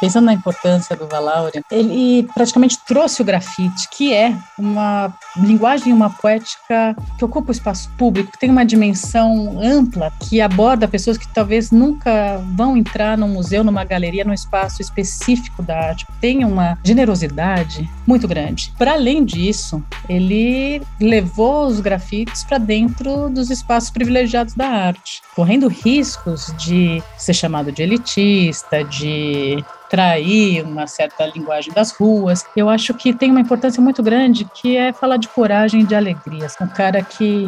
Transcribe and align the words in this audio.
Pensando 0.00 0.26
na 0.26 0.32
importância 0.32 0.94
do 0.94 1.06
Valauri, 1.06 1.62
ele 1.70 2.28
praticamente 2.34 2.78
trouxe 2.86 3.22
o 3.22 3.24
grafite, 3.24 3.88
que 3.90 4.12
é 4.12 4.36
uma 4.58 5.12
linguagem, 5.36 5.92
uma 5.92 6.10
poética 6.10 6.94
que 7.18 7.24
ocupa 7.24 7.48
o 7.48 7.52
espaço 7.52 7.90
público, 7.96 8.32
que 8.32 8.38
tem 8.38 8.50
uma 8.50 8.64
dimensão 8.64 9.60
ampla, 9.62 10.12
que 10.20 10.40
aborda 10.40 10.86
pessoas 10.86 11.16
que 11.16 11.26
talvez 11.28 11.70
nunca 11.70 12.42
vão 12.54 12.76
entrar 12.76 13.16
num 13.16 13.28
museu, 13.28 13.64
numa 13.64 13.84
galeria, 13.84 14.24
num 14.24 14.34
espaço 14.34 14.82
específico 14.82 15.62
da 15.62 15.78
arte. 15.88 16.06
Tem 16.20 16.44
uma 16.44 16.78
generosidade 16.84 17.88
muito 18.06 18.28
grande. 18.28 18.72
Para 18.78 18.92
além 18.92 19.24
disso, 19.24 19.82
ele 20.08 20.82
levou 21.00 21.66
os 21.66 21.80
grafites 21.80 22.44
para 22.44 22.58
dentro 22.58 23.28
dos 23.30 23.50
espaços 23.50 23.90
privilegiados 23.90 24.54
da 24.54 24.66
arte, 24.66 25.22
correndo 25.34 25.68
riscos 25.68 26.52
de 26.58 27.02
ser 27.16 27.34
chamado 27.34 27.72
de 27.72 27.82
elitista, 27.82 28.84
de 28.84 29.64
trair 29.88 30.64
uma 30.64 30.86
certa 30.86 31.26
linguagem 31.26 31.72
das 31.72 31.92
ruas. 31.92 32.44
Eu 32.56 32.68
acho 32.68 32.94
que 32.94 33.12
tem 33.12 33.30
uma 33.30 33.40
importância 33.40 33.82
muito 33.82 34.02
grande 34.02 34.46
que 34.54 34.76
é 34.76 34.92
falar 34.92 35.16
de 35.16 35.28
coragem 35.28 35.80
e 35.80 35.84
de 35.84 35.94
alegrias. 35.94 36.56
Um 36.60 36.66
cara 36.66 37.02
que 37.02 37.46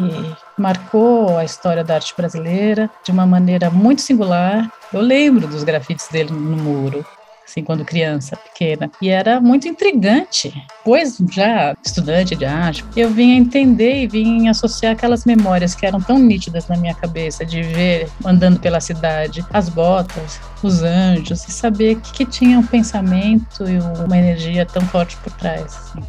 marcou 0.57 1.37
a 1.37 1.45
história 1.45 1.83
da 1.83 1.95
arte 1.95 2.13
brasileira 2.15 2.89
de 3.03 3.11
uma 3.11 3.25
maneira 3.25 3.69
muito 3.69 4.01
singular. 4.01 4.71
Eu 4.91 5.01
lembro 5.01 5.47
dos 5.47 5.63
grafites 5.63 6.07
dele 6.09 6.31
no 6.31 6.57
muro 6.57 7.05
assim, 7.49 7.63
quando 7.63 7.83
criança, 7.83 8.37
pequena. 8.37 8.91
E 9.01 9.09
era 9.09 9.41
muito 9.41 9.67
intrigante. 9.67 10.53
Pois, 10.85 11.17
já 11.31 11.75
estudante 11.83 12.35
de 12.35 12.45
arte, 12.45 12.85
eu 12.95 13.09
vinha 13.09 13.35
entender 13.35 14.03
e 14.03 14.07
vinha 14.07 14.51
associar 14.51 14.93
aquelas 14.93 15.25
memórias 15.25 15.73
que 15.73 15.85
eram 15.85 15.99
tão 15.99 16.19
nítidas 16.19 16.67
na 16.67 16.77
minha 16.77 16.93
cabeça, 16.93 17.45
de 17.45 17.61
ver 17.63 18.09
andando 18.23 18.59
pela 18.59 18.79
cidade 18.79 19.43
as 19.51 19.67
botas, 19.67 20.39
os 20.61 20.83
anjos, 20.83 21.47
e 21.47 21.51
saber 21.51 21.99
que, 21.99 22.13
que 22.13 22.25
tinha 22.25 22.59
um 22.59 22.65
pensamento 22.65 23.67
e 23.67 23.79
uma 24.05 24.17
energia 24.17 24.65
tão 24.65 24.81
forte 24.83 25.17
por 25.17 25.33
trás. 25.33 25.63
Assim. 25.63 26.03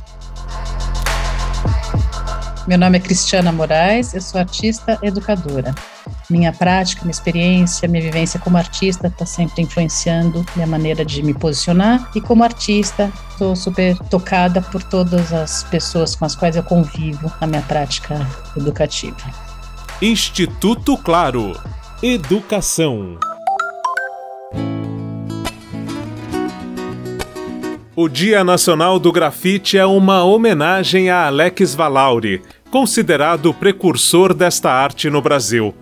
Meu 2.66 2.78
nome 2.78 2.98
é 2.98 3.00
Cristiana 3.00 3.50
Moraes, 3.50 4.14
eu 4.14 4.20
sou 4.20 4.38
artista 4.38 4.98
educadora. 5.02 5.74
Minha 6.30 6.52
prática, 6.52 7.02
minha 7.02 7.10
experiência, 7.10 7.88
minha 7.88 8.02
vivência 8.02 8.38
como 8.38 8.56
artista 8.56 9.08
está 9.08 9.26
sempre 9.26 9.62
influenciando 9.62 10.46
minha 10.54 10.66
maneira 10.66 11.04
de 11.04 11.22
me 11.24 11.34
posicionar 11.34 12.08
e 12.14 12.20
como 12.20 12.44
artista 12.44 13.12
estou 13.30 13.56
super 13.56 13.98
tocada 14.08 14.62
por 14.62 14.82
todas 14.82 15.32
as 15.32 15.64
pessoas 15.64 16.14
com 16.14 16.24
as 16.24 16.36
quais 16.36 16.54
eu 16.54 16.62
convivo 16.62 17.30
na 17.40 17.46
minha 17.48 17.62
prática 17.62 18.24
educativa. 18.56 19.16
Instituto 20.00 20.96
Claro. 20.96 21.60
Educação. 22.02 23.18
O 27.94 28.08
Dia 28.08 28.42
Nacional 28.42 28.98
do 28.98 29.12
Grafite 29.12 29.76
é 29.76 29.84
uma 29.84 30.24
homenagem 30.24 31.10
a 31.10 31.26
Alex 31.26 31.74
Valauri, 31.74 32.40
considerado 32.70 33.50
o 33.50 33.54
precursor 33.54 34.32
desta 34.32 34.70
arte 34.70 35.10
no 35.10 35.20
Brasil. 35.20 35.74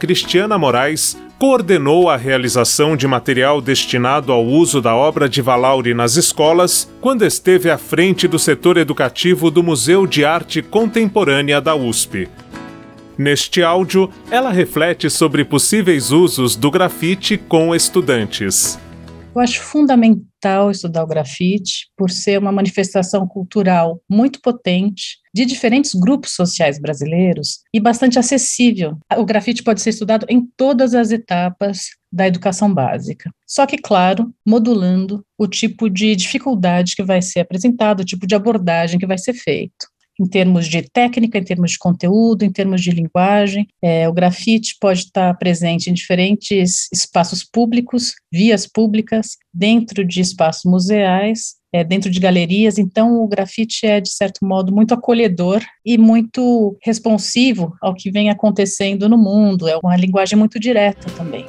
Cristiana 0.00 0.56
Moraes 0.56 1.14
coordenou 1.38 2.08
a 2.08 2.16
realização 2.16 2.96
de 2.96 3.06
material 3.06 3.60
destinado 3.60 4.32
ao 4.32 4.42
uso 4.42 4.80
da 4.80 4.96
obra 4.96 5.28
de 5.28 5.42
Valauri 5.42 5.92
nas 5.92 6.16
escolas 6.16 6.90
quando 7.02 7.22
esteve 7.22 7.68
à 7.70 7.76
frente 7.76 8.26
do 8.26 8.38
setor 8.38 8.78
educativo 8.78 9.50
do 9.50 9.62
Museu 9.62 10.06
de 10.06 10.24
Arte 10.24 10.62
Contemporânea 10.62 11.60
da 11.60 11.76
USP. 11.76 12.30
Neste 13.18 13.62
áudio, 13.62 14.10
ela 14.30 14.50
reflete 14.50 15.10
sobre 15.10 15.44
possíveis 15.44 16.10
usos 16.10 16.56
do 16.56 16.70
grafite 16.70 17.36
com 17.36 17.74
estudantes. 17.74 18.80
Eu 19.32 19.40
acho 19.40 19.60
fundamental 19.62 20.72
estudar 20.72 21.04
o 21.04 21.06
grafite 21.06 21.88
por 21.96 22.10
ser 22.10 22.36
uma 22.36 22.50
manifestação 22.50 23.28
cultural 23.28 24.02
muito 24.08 24.40
potente 24.40 25.18
de 25.32 25.44
diferentes 25.44 25.94
grupos 25.94 26.32
sociais 26.34 26.80
brasileiros 26.80 27.60
e 27.72 27.78
bastante 27.78 28.18
acessível. 28.18 28.98
O 29.16 29.24
grafite 29.24 29.62
pode 29.62 29.80
ser 29.80 29.90
estudado 29.90 30.26
em 30.28 30.44
todas 30.56 30.94
as 30.94 31.12
etapas 31.12 31.90
da 32.12 32.26
educação 32.26 32.74
básica. 32.74 33.30
Só 33.46 33.66
que, 33.66 33.78
claro, 33.78 34.34
modulando 34.44 35.24
o 35.38 35.46
tipo 35.46 35.88
de 35.88 36.16
dificuldade 36.16 36.96
que 36.96 37.04
vai 37.04 37.22
ser 37.22 37.40
apresentado, 37.40 38.00
o 38.00 38.04
tipo 38.04 38.26
de 38.26 38.34
abordagem 38.34 38.98
que 38.98 39.06
vai 39.06 39.16
ser 39.16 39.34
feito 39.34 39.86
em 40.20 40.26
termos 40.26 40.68
de 40.68 40.82
técnica, 40.82 41.38
em 41.38 41.44
termos 41.44 41.72
de 41.72 41.78
conteúdo, 41.78 42.44
em 42.44 42.52
termos 42.52 42.82
de 42.82 42.90
linguagem. 42.90 43.66
É, 43.82 44.06
o 44.06 44.12
grafite 44.12 44.76
pode 44.78 45.00
estar 45.00 45.32
presente 45.38 45.88
em 45.88 45.94
diferentes 45.94 46.88
espaços 46.92 47.42
públicos, 47.42 48.12
vias 48.30 48.66
públicas, 48.66 49.38
dentro 49.52 50.04
de 50.04 50.20
espaços 50.20 50.70
museais, 50.70 51.54
é, 51.72 51.82
dentro 51.82 52.10
de 52.10 52.20
galerias. 52.20 52.78
Então, 52.78 53.22
o 53.22 53.28
grafite 53.28 53.86
é, 53.86 54.00
de 54.00 54.10
certo 54.10 54.44
modo, 54.44 54.74
muito 54.74 54.92
acolhedor 54.92 55.62
e 55.84 55.96
muito 55.96 56.76
responsivo 56.82 57.74
ao 57.80 57.94
que 57.94 58.10
vem 58.10 58.28
acontecendo 58.28 59.08
no 59.08 59.16
mundo. 59.16 59.66
É 59.66 59.78
uma 59.82 59.96
linguagem 59.96 60.38
muito 60.38 60.60
direta 60.60 61.10
também. 61.16 61.46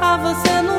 a 0.00 0.73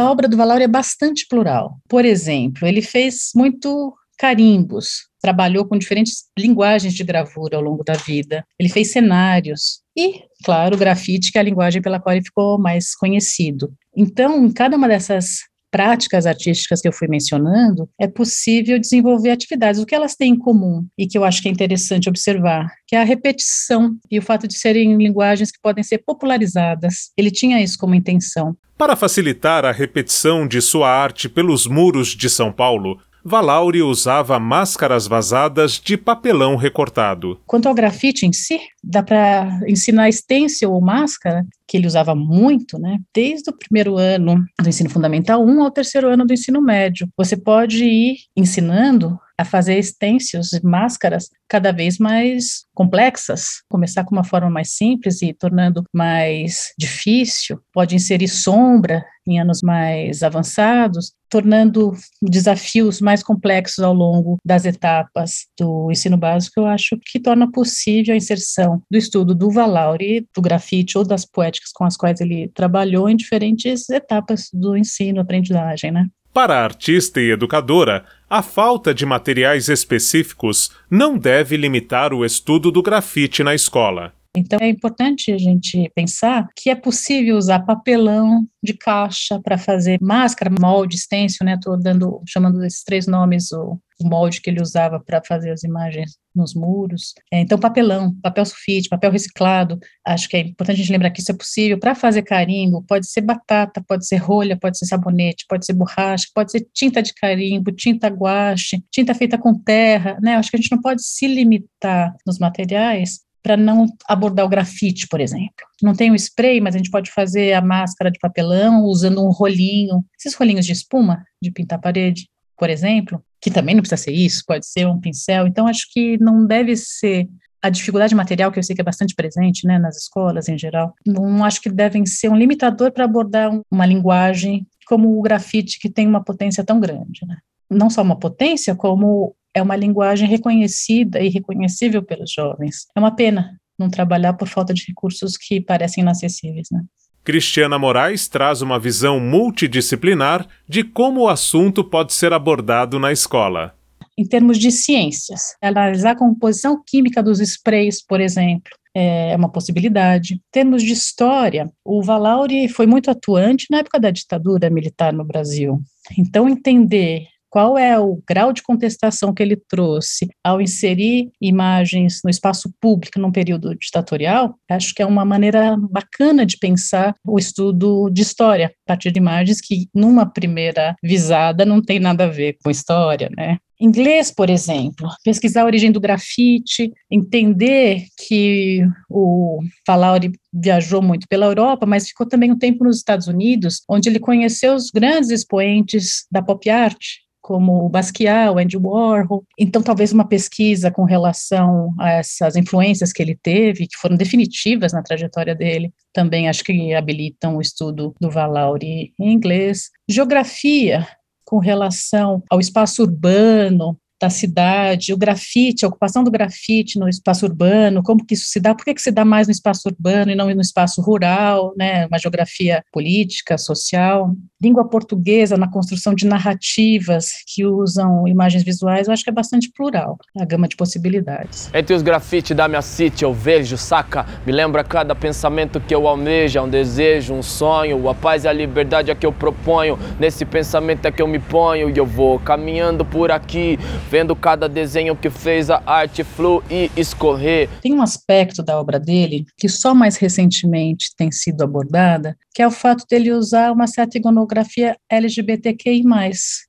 obra 0.00 0.28
do 0.28 0.36
Valauri 0.36 0.64
é 0.64 0.68
bastante 0.68 1.26
plural. 1.28 1.78
Por 1.88 2.04
exemplo, 2.04 2.66
ele 2.66 2.82
fez 2.82 3.30
muito 3.34 3.94
carimbos, 4.18 5.08
trabalhou 5.20 5.64
com 5.64 5.78
diferentes 5.78 6.24
linguagens 6.36 6.92
de 6.92 7.04
gravura 7.04 7.56
ao 7.56 7.62
longo 7.62 7.84
da 7.84 7.94
vida. 7.94 8.44
Ele 8.58 8.68
fez 8.68 8.90
cenários 8.92 9.80
e, 9.96 10.22
claro, 10.44 10.74
o 10.74 10.78
grafite, 10.78 11.30
que 11.30 11.38
é 11.38 11.40
a 11.40 11.44
linguagem 11.44 11.80
pela 11.80 12.00
qual 12.00 12.14
ele 12.14 12.24
ficou 12.24 12.58
mais 12.58 12.94
conhecido. 12.94 13.72
Então, 13.96 14.44
em 14.44 14.52
cada 14.52 14.76
uma 14.76 14.88
dessas 14.88 15.40
práticas 15.70 16.26
artísticas 16.26 16.80
que 16.80 16.88
eu 16.88 16.92
fui 16.92 17.08
mencionando, 17.08 17.88
é 18.00 18.06
possível 18.06 18.78
desenvolver 18.78 19.30
atividades. 19.30 19.80
O 19.80 19.86
que 19.86 19.94
elas 19.94 20.14
têm 20.14 20.32
em 20.32 20.38
comum 20.38 20.86
e 20.96 21.06
que 21.06 21.16
eu 21.16 21.24
acho 21.24 21.42
que 21.42 21.48
é 21.48 21.50
interessante 21.50 22.08
observar, 22.08 22.70
que 22.86 22.96
é 22.96 23.00
a 23.00 23.04
repetição 23.04 23.96
e 24.10 24.18
o 24.18 24.22
fato 24.22 24.46
de 24.46 24.58
serem 24.58 24.96
linguagens 24.96 25.50
que 25.50 25.60
podem 25.62 25.84
ser 25.84 25.98
popularizadas. 25.98 27.10
Ele 27.16 27.30
tinha 27.30 27.62
isso 27.62 27.78
como 27.78 27.94
intenção. 27.94 28.56
Para 28.76 28.94
facilitar 28.94 29.64
a 29.64 29.72
repetição 29.72 30.46
de 30.46 30.60
sua 30.60 30.88
arte 30.88 31.28
pelos 31.28 31.66
muros 31.66 32.08
de 32.10 32.30
São 32.30 32.52
Paulo, 32.52 33.00
Valauri 33.24 33.82
usava 33.82 34.38
máscaras 34.38 35.06
vazadas 35.06 35.72
de 35.72 35.96
papelão 35.96 36.56
recortado. 36.56 37.40
Quanto 37.46 37.68
ao 37.68 37.74
grafite 37.74 38.26
em 38.26 38.32
si, 38.32 38.58
dá 38.82 39.02
para 39.02 39.60
ensinar 39.66 40.10
stencil 40.12 40.72
ou 40.72 40.80
máscara, 40.80 41.44
que 41.66 41.76
ele 41.76 41.86
usava 41.86 42.14
muito, 42.14 42.78
né? 42.78 42.98
Desde 43.14 43.50
o 43.50 43.56
primeiro 43.56 43.96
ano 43.98 44.44
do 44.60 44.68
ensino 44.68 44.88
fundamental 44.88 45.44
1 45.44 45.62
ao 45.62 45.70
terceiro 45.70 46.08
ano 46.08 46.24
do 46.24 46.32
ensino 46.32 46.62
médio. 46.62 47.08
Você 47.16 47.36
pode 47.36 47.84
ir 47.84 48.16
ensinando 48.36 49.18
a 49.38 49.44
fazer 49.44 49.80
stencils 49.82 50.52
e 50.52 50.64
máscaras 50.66 51.30
cada 51.48 51.72
vez 51.72 51.96
mais 51.96 52.66
complexas, 52.74 53.62
começar 53.70 54.04
com 54.04 54.14
uma 54.14 54.24
forma 54.24 54.50
mais 54.50 54.72
simples 54.72 55.22
e 55.22 55.32
tornando 55.32 55.84
mais 55.94 56.72
difícil, 56.76 57.60
pode 57.72 57.94
inserir 57.94 58.28
sombra 58.28 59.04
em 59.26 59.40
anos 59.40 59.60
mais 59.62 60.22
avançados, 60.22 61.12
tornando 61.28 61.92
desafios 62.22 63.00
mais 63.00 63.22
complexos 63.22 63.84
ao 63.84 63.92
longo 63.92 64.36
das 64.44 64.64
etapas 64.64 65.46
do 65.58 65.90
ensino 65.90 66.16
básico, 66.16 66.60
eu 66.60 66.66
acho 66.66 66.98
que 67.04 67.20
torna 67.20 67.50
possível 67.50 68.14
a 68.14 68.16
inserção 68.16 68.82
do 68.90 68.96
estudo 68.96 69.34
do 69.34 69.50
Valauri, 69.50 70.26
do 70.34 70.40
grafite 70.40 70.96
ou 70.96 71.04
das 71.04 71.26
poéticas 71.26 71.70
com 71.72 71.84
as 71.84 71.96
quais 71.96 72.20
ele 72.20 72.50
trabalhou 72.54 73.08
em 73.08 73.16
diferentes 73.16 73.88
etapas 73.90 74.48
do 74.52 74.76
ensino, 74.76 75.20
aprendizagem, 75.20 75.90
né? 75.90 76.06
Para 76.32 76.58
a 76.58 76.64
artista 76.64 77.20
e 77.20 77.30
educadora, 77.30 78.04
a 78.28 78.42
falta 78.42 78.94
de 78.94 79.06
materiais 79.06 79.68
específicos 79.68 80.70
não 80.90 81.16
deve 81.16 81.56
limitar 81.56 82.12
o 82.12 82.24
estudo 82.24 82.70
do 82.70 82.82
grafite 82.82 83.42
na 83.42 83.54
escola. 83.54 84.12
Então 84.38 84.58
é 84.60 84.68
importante 84.68 85.32
a 85.32 85.38
gente 85.38 85.90
pensar 85.94 86.48
que 86.56 86.70
é 86.70 86.74
possível 86.74 87.36
usar 87.36 87.60
papelão 87.60 88.46
de 88.62 88.74
caixa 88.74 89.40
para 89.40 89.58
fazer 89.58 89.98
máscara, 90.00 90.52
molde, 90.60 90.98
stencil, 90.98 91.44
né? 91.44 91.54
Estou 91.54 91.78
dando, 91.78 92.22
chamando 92.26 92.64
esses 92.64 92.82
três 92.82 93.06
nomes 93.06 93.52
o, 93.52 93.78
o 94.00 94.08
molde 94.08 94.40
que 94.40 94.50
ele 94.50 94.62
usava 94.62 95.00
para 95.00 95.22
fazer 95.24 95.50
as 95.50 95.62
imagens 95.62 96.16
nos 96.34 96.54
muros. 96.54 97.14
É, 97.32 97.40
então, 97.40 97.58
papelão, 97.58 98.14
papel 98.22 98.46
sulfite, 98.46 98.88
papel 98.88 99.10
reciclado, 99.10 99.78
acho 100.06 100.28
que 100.28 100.36
é 100.36 100.40
importante 100.40 100.76
a 100.76 100.78
gente 100.78 100.92
lembrar 100.92 101.10
que 101.10 101.20
isso 101.20 101.32
é 101.32 101.36
possível. 101.36 101.78
Para 101.78 101.94
fazer 101.94 102.22
carimbo, 102.22 102.84
pode 102.86 103.10
ser 103.10 103.22
batata, 103.22 103.82
pode 103.86 104.06
ser 104.06 104.16
rolha, 104.16 104.56
pode 104.56 104.78
ser 104.78 104.86
sabonete, 104.86 105.44
pode 105.48 105.66
ser 105.66 105.72
borracha, 105.72 106.26
pode 106.34 106.52
ser 106.52 106.66
tinta 106.72 107.02
de 107.02 107.12
carimbo, 107.14 107.72
tinta 107.72 108.08
guache, 108.08 108.82
tinta 108.90 109.14
feita 109.14 109.36
com 109.36 109.54
terra, 109.54 110.18
né? 110.22 110.36
Acho 110.36 110.50
que 110.50 110.56
a 110.56 110.60
gente 110.60 110.72
não 110.72 110.80
pode 110.80 111.02
se 111.02 111.26
limitar 111.26 112.14
nos 112.26 112.38
materiais 112.38 113.27
para 113.42 113.56
não 113.56 113.86
abordar 114.08 114.44
o 114.44 114.48
grafite, 114.48 115.06
por 115.08 115.20
exemplo. 115.20 115.66
Não 115.82 115.94
tem 115.94 116.10
o 116.10 116.14
spray, 116.14 116.60
mas 116.60 116.74
a 116.74 116.78
gente 116.78 116.90
pode 116.90 117.10
fazer 117.10 117.52
a 117.52 117.62
máscara 117.62 118.10
de 118.10 118.18
papelão 118.18 118.84
usando 118.84 119.24
um 119.24 119.30
rolinho, 119.30 120.04
esses 120.18 120.34
rolinhos 120.34 120.66
de 120.66 120.72
espuma 120.72 121.24
de 121.40 121.50
pintar 121.50 121.78
a 121.78 121.82
parede, 121.82 122.28
por 122.56 122.68
exemplo, 122.68 123.22
que 123.40 123.50
também 123.50 123.74
não 123.74 123.82
precisa 123.82 124.02
ser 124.02 124.12
isso, 124.12 124.42
pode 124.46 124.66
ser 124.66 124.86
um 124.86 125.00
pincel. 125.00 125.46
Então, 125.46 125.66
acho 125.66 125.86
que 125.92 126.18
não 126.18 126.44
deve 126.44 126.76
ser 126.76 127.28
a 127.62 127.70
dificuldade 127.70 128.14
material, 128.14 128.52
que 128.52 128.58
eu 128.58 128.62
sei 128.62 128.74
que 128.74 128.80
é 128.80 128.84
bastante 128.84 129.14
presente 129.14 129.66
né, 129.66 129.78
nas 129.78 129.96
escolas 129.96 130.48
em 130.48 130.56
geral, 130.56 130.94
não 131.04 131.44
acho 131.44 131.60
que 131.60 131.68
devem 131.68 132.06
ser 132.06 132.28
um 132.28 132.36
limitador 132.36 132.92
para 132.92 133.04
abordar 133.04 133.50
uma 133.70 133.86
linguagem 133.86 134.66
como 134.86 135.18
o 135.18 135.22
grafite, 135.22 135.78
que 135.78 135.90
tem 135.90 136.06
uma 136.06 136.22
potência 136.22 136.64
tão 136.64 136.80
grande. 136.80 137.26
Né? 137.26 137.36
Não 137.68 137.90
só 137.90 138.00
uma 138.02 138.18
potência, 138.18 138.74
como 138.74 139.34
é 139.58 139.62
uma 139.62 139.76
linguagem 139.76 140.28
reconhecida 140.28 141.20
e 141.20 141.28
reconhecível 141.28 142.02
pelos 142.02 142.32
jovens. 142.32 142.86
É 142.96 143.00
uma 143.00 143.14
pena 143.14 143.58
não 143.78 143.88
trabalhar 143.88 144.32
por 144.32 144.48
falta 144.48 144.74
de 144.74 144.84
recursos 144.86 145.36
que 145.36 145.60
parecem 145.60 146.02
inacessíveis. 146.02 146.68
Né? 146.72 146.82
Cristiana 147.22 147.78
Moraes 147.78 148.26
traz 148.26 148.62
uma 148.62 148.78
visão 148.78 149.20
multidisciplinar 149.20 150.46
de 150.68 150.82
como 150.82 151.22
o 151.22 151.28
assunto 151.28 151.84
pode 151.84 152.12
ser 152.12 152.32
abordado 152.32 152.98
na 152.98 153.12
escola. 153.12 153.74
Em 154.16 154.26
termos 154.26 154.58
de 154.58 154.72
ciências, 154.72 155.54
analisar 155.62 156.12
a 156.12 156.18
composição 156.18 156.82
química 156.84 157.22
dos 157.22 157.38
sprays, 157.38 158.04
por 158.04 158.20
exemplo, 158.20 158.72
é 158.92 159.36
uma 159.36 159.48
possibilidade. 159.48 160.34
Em 160.34 160.40
termos 160.50 160.82
de 160.82 160.92
história, 160.92 161.70
o 161.84 162.02
Valauri 162.02 162.66
foi 162.68 162.86
muito 162.86 163.10
atuante 163.10 163.66
na 163.70 163.78
época 163.78 164.00
da 164.00 164.10
ditadura 164.10 164.68
militar 164.70 165.12
no 165.12 165.24
Brasil. 165.24 165.80
Então, 166.18 166.48
entender 166.48 167.28
qual 167.58 167.76
é 167.76 167.98
o 167.98 168.22
grau 168.24 168.52
de 168.52 168.62
contestação 168.62 169.34
que 169.34 169.42
ele 169.42 169.56
trouxe 169.56 170.28
ao 170.44 170.60
inserir 170.60 171.28
imagens 171.42 172.20
no 172.22 172.30
espaço 172.30 172.72
público 172.80 173.18
num 173.18 173.32
período 173.32 173.74
ditatorial, 173.74 174.54
acho 174.70 174.94
que 174.94 175.02
é 175.02 175.06
uma 175.06 175.24
maneira 175.24 175.76
bacana 175.90 176.46
de 176.46 176.56
pensar 176.56 177.16
o 177.26 177.36
estudo 177.36 178.10
de 178.10 178.22
história 178.22 178.66
a 178.66 178.70
partir 178.86 179.10
de 179.10 179.18
imagens 179.18 179.60
que, 179.60 179.88
numa 179.92 180.24
primeira 180.24 180.94
visada, 181.02 181.64
não 181.64 181.82
tem 181.82 181.98
nada 181.98 182.26
a 182.26 182.28
ver 182.28 182.56
com 182.62 182.70
história, 182.70 183.28
né? 183.36 183.56
Inglês, 183.80 184.30
por 184.30 184.50
exemplo, 184.50 185.08
pesquisar 185.24 185.62
a 185.62 185.66
origem 185.66 185.90
do 185.90 186.00
grafite, 186.00 186.92
entender 187.10 188.04
que 188.26 188.84
o 189.10 189.60
Falauri 189.84 190.30
viajou 190.52 191.02
muito 191.02 191.26
pela 191.28 191.46
Europa, 191.46 191.86
mas 191.86 192.08
ficou 192.08 192.26
também 192.26 192.52
um 192.52 192.58
tempo 192.58 192.84
nos 192.84 192.98
Estados 192.98 193.26
Unidos, 193.26 193.82
onde 193.88 194.08
ele 194.08 194.20
conheceu 194.20 194.74
os 194.74 194.90
grandes 194.90 195.30
expoentes 195.30 196.24
da 196.30 196.42
pop 196.42 196.68
art, 196.70 196.98
como 197.48 197.86
o 197.86 197.88
Basquiat, 197.88 198.50
o 198.50 198.58
Andy 198.58 198.76
Warhol. 198.76 199.42
Então, 199.58 199.80
talvez 199.80 200.12
uma 200.12 200.28
pesquisa 200.28 200.90
com 200.90 201.04
relação 201.04 201.94
a 201.98 202.10
essas 202.10 202.56
influências 202.56 203.10
que 203.10 203.22
ele 203.22 203.34
teve, 203.34 203.86
que 203.86 203.96
foram 203.96 204.16
definitivas 204.16 204.92
na 204.92 205.02
trajetória 205.02 205.54
dele, 205.54 205.90
também 206.12 206.46
acho 206.46 206.62
que 206.62 206.92
habilitam 206.92 207.56
o 207.56 207.62
estudo 207.62 208.14
do 208.20 208.30
Valauri 208.30 209.14
em 209.18 209.32
inglês. 209.32 209.88
Geografia, 210.06 211.08
com 211.42 211.56
relação 211.56 212.42
ao 212.50 212.60
espaço 212.60 213.00
urbano, 213.00 213.98
da 214.20 214.28
cidade, 214.28 215.12
o 215.12 215.16
grafite, 215.16 215.84
a 215.84 215.88
ocupação 215.88 216.24
do 216.24 216.30
grafite 216.30 216.98
no 216.98 217.08
espaço 217.08 217.46
urbano, 217.46 218.02
como 218.02 218.24
que 218.24 218.34
isso 218.34 218.46
se 218.46 218.58
dá, 218.58 218.74
por 218.74 218.84
que, 218.84 218.94
que 218.94 219.02
se 219.02 219.10
dá 219.10 219.24
mais 219.24 219.46
no 219.46 219.52
espaço 219.52 219.88
urbano 219.88 220.30
e 220.30 220.34
não 220.34 220.48
no 220.48 220.60
espaço 220.60 221.00
rural, 221.00 221.72
né, 221.76 222.06
uma 222.06 222.18
geografia 222.18 222.82
política, 222.92 223.56
social. 223.56 224.34
Língua 224.60 224.88
portuguesa 224.88 225.56
na 225.56 225.70
construção 225.70 226.14
de 226.14 226.26
narrativas 226.26 227.28
que 227.46 227.64
usam 227.64 228.26
imagens 228.26 228.64
visuais, 228.64 229.06
eu 229.06 229.12
acho 229.12 229.22
que 229.22 229.30
é 229.30 229.32
bastante 229.32 229.70
plural, 229.70 230.18
a 230.36 230.44
gama 230.44 230.66
de 230.66 230.74
possibilidades. 230.74 231.70
Entre 231.72 231.94
os 231.94 232.02
grafites 232.02 232.56
da 232.56 232.66
minha 232.66 232.82
city 232.82 233.22
eu 233.22 233.32
vejo, 233.32 233.76
saca? 233.76 234.26
Me 234.44 234.52
lembra 234.52 234.82
cada 234.82 235.14
pensamento 235.14 235.80
que 235.80 235.94
eu 235.94 236.08
almejo, 236.08 236.58
é 236.58 236.62
um 236.62 236.68
desejo, 236.68 237.34
um 237.34 237.42
sonho, 237.42 238.08
a 238.08 238.14
paz 238.14 238.44
e 238.44 238.48
a 238.48 238.52
liberdade 238.52 239.10
é 239.10 239.14
que 239.14 239.26
eu 239.26 239.32
proponho, 239.32 239.98
nesse 240.18 240.44
pensamento 240.44 241.06
é 241.06 241.12
que 241.12 241.22
eu 241.22 241.28
me 241.28 241.38
ponho 241.38 241.88
e 241.88 241.96
eu 241.96 242.06
vou 242.06 242.38
caminhando 242.40 243.04
por 243.04 243.30
aqui, 243.30 243.78
vendo 244.08 244.34
cada 244.34 244.68
desenho 244.68 245.14
que 245.14 245.28
fez 245.28 245.68
a 245.70 245.82
arte 245.84 246.24
fluir 246.24 246.62
e 246.70 246.90
escorrer. 246.96 247.68
Tem 247.82 247.92
um 247.92 248.00
aspecto 248.00 248.62
da 248.62 248.80
obra 248.80 248.98
dele 248.98 249.44
que 249.56 249.68
só 249.68 249.94
mais 249.94 250.16
recentemente 250.16 251.14
tem 251.16 251.30
sido 251.30 251.62
abordada, 251.62 252.36
que 252.54 252.62
é 252.62 252.66
o 252.66 252.70
fato 252.70 253.04
dele 253.08 253.32
usar 253.32 253.70
uma 253.70 253.86
certa 253.86 254.16
iconografia 254.16 254.96
LGBTQI+. 255.10 256.02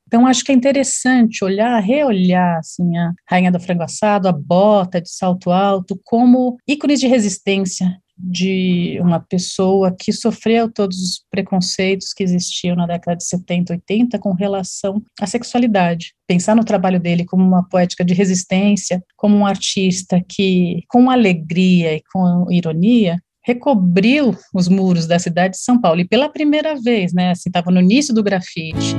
Então, 0.08 0.28
acho 0.28 0.44
que 0.44 0.52
é 0.52 0.56
interessante 0.56 1.44
olhar, 1.44 1.80
reolhar 1.80 2.58
assim, 2.58 2.98
a 2.98 3.14
Rainha 3.30 3.52
do 3.52 3.60
Frango 3.60 3.84
Assado, 3.84 4.28
a 4.28 4.32
bota 4.32 5.00
de 5.00 5.10
salto 5.10 5.52
alto, 5.52 6.00
como 6.04 6.58
ícones 6.68 7.00
de 7.00 7.08
resistência, 7.08 7.96
de 8.20 9.00
uma 9.02 9.20
pessoa 9.20 9.96
que 9.98 10.12
sofreu 10.12 10.70
todos 10.70 10.98
os 10.98 11.24
preconceitos 11.32 12.12
que 12.14 12.22
existiam 12.22 12.76
na 12.76 12.86
década 12.86 13.16
de 13.16 13.24
70, 13.24 13.74
80 13.74 14.20
com 14.20 14.34
relação 14.34 15.02
à 15.22 15.26
sexualidade. 15.26 16.14
Pensar 16.28 16.56
no 16.56 16.66
trabalho 16.66 17.00
dele 17.00 17.24
como 17.24 17.46
uma 17.46 17.68
poética 17.68 18.04
de 18.04 18.14
resistência, 18.14 19.02
como 19.16 19.38
um 19.38 19.46
artista 19.46 20.22
que, 20.28 20.84
com 20.90 21.10
alegria 21.10 21.96
e 21.96 22.04
com 22.12 22.52
ironia, 22.52 23.18
recobriu 23.42 24.36
os 24.54 24.68
muros 24.68 25.08
da 25.08 25.18
cidade 25.18 25.54
de 25.54 25.62
São 25.62 25.80
Paulo. 25.80 26.02
E 26.02 26.08
pela 26.08 26.30
primeira 26.30 26.76
vez, 26.76 27.14
né, 27.14 27.32
assim, 27.32 27.50
estava 27.50 27.72
no 27.72 27.80
início 27.80 28.14
do 28.14 28.22
grafite. 28.22 28.96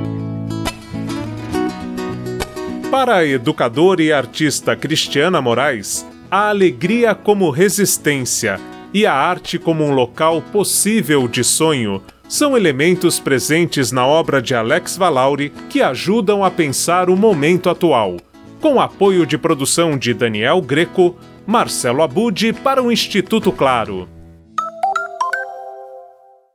Para 2.91 3.19
a 3.19 3.25
educadora 3.25 4.03
e 4.03 4.13
artista 4.13 4.75
Cristiana 4.75 5.41
Moraes, 5.41 6.05
a 6.29 6.49
alegria 6.49 7.15
como 7.15 7.51
resistência 7.51 8.59
e 8.93 9.07
a 9.07 9.15
arte 9.15 9.59
como 9.59 9.85
um 9.85 9.93
local 9.93 10.43
possível 10.53 11.29
de 11.29 11.45
sonho 11.45 12.03
são 12.29 12.57
elementos 12.57 13.19
presentes 13.19 13.91
na 13.91 14.07
obra 14.07 14.41
de 14.41 14.55
Alex 14.55 14.97
Valauri 14.97 15.53
que 15.69 15.83
ajudam 15.83 16.45
a 16.45 16.51
pensar 16.51 17.11
o 17.11 17.17
momento 17.17 17.69
atual. 17.69 18.17
Com 18.61 18.81
apoio 18.81 19.27
de 19.27 19.37
produção 19.37 19.99
de 19.99 20.15
Daniel 20.15 20.61
Greco, 20.61 21.17
Marcelo 21.47 22.03
Abud 22.03 22.53
para 22.63 22.83
o 22.83 22.93
Instituto 22.93 23.51
Claro. 23.51 24.20